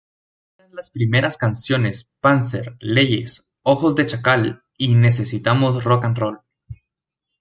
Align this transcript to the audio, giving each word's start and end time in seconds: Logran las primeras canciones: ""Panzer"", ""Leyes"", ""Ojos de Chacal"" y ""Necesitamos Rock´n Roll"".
Logran 0.57 0.75
las 0.75 0.89
primeras 0.89 1.37
canciones: 1.37 2.09
""Panzer"", 2.21 2.75
""Leyes"", 2.79 3.45
""Ojos 3.61 3.95
de 3.95 4.07
Chacal"" 4.07 4.63
y 4.75 4.95
""Necesitamos 4.95 5.77
Rock´n 5.83 6.15
Roll"". 6.15 6.39